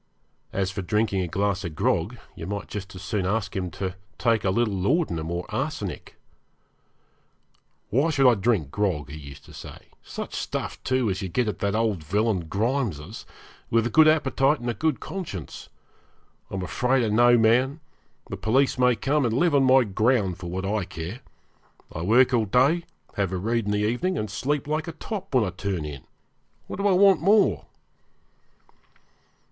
[0.51, 3.93] As for drinking a glass of grog, you might just as soon ask him to
[4.17, 6.15] take a little laudanum or arsenic.
[7.91, 11.47] 'Why should I drink grog,' he used to say 'such stuff, too, as you get
[11.47, 13.27] at that old villain Grimes's
[13.69, 15.69] with a good appetite and a good conscience?
[16.49, 17.79] I'm afraid of no man;
[18.27, 21.19] the police may come and live on my ground for what I care.
[21.93, 22.85] I work all day,
[23.17, 26.05] have a read in the evening, and sleep like a top when I turn in.
[26.65, 27.67] What do I want more?'